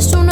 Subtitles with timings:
[0.00, 0.29] Es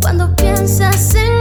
[0.00, 1.39] cuando piensas en